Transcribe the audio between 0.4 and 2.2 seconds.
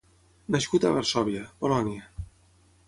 Nascut a Varsòvia, Polònia.